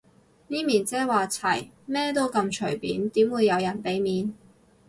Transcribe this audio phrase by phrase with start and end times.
[0.47, 4.33] 咪咪姐話齋，咩都咁隨便，點會有人俾面